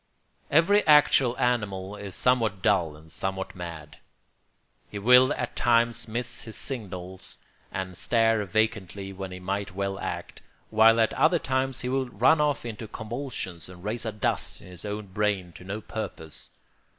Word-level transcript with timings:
]Every 0.49 0.81
actual 0.87 1.37
animal 1.37 1.95
is 1.95 2.15
somewhat 2.15 2.63
dull 2.63 2.95
and 2.97 3.11
somewhat 3.11 3.53
mad. 3.55 3.97
He 4.89 4.97
will 4.97 5.31
at 5.33 5.55
times 5.55 6.07
miss 6.07 6.41
his 6.41 6.55
signals 6.55 7.37
and 7.71 7.95
stare 7.95 8.43
vacantly 8.45 9.13
when 9.13 9.31
he 9.31 9.39
might 9.39 9.75
well 9.75 9.99
act, 9.99 10.41
while 10.71 10.99
at 10.99 11.13
other 11.13 11.37
times 11.37 11.81
he 11.81 11.89
will 11.89 12.09
run 12.09 12.41
off 12.41 12.65
into 12.65 12.87
convulsions 12.87 13.69
and 13.69 13.83
raise 13.83 14.03
a 14.03 14.11
dust 14.11 14.59
in 14.59 14.65
his 14.69 14.85
own 14.85 15.05
brain 15.05 15.51
to 15.51 15.63
no 15.63 15.81
purpose. 15.81 16.49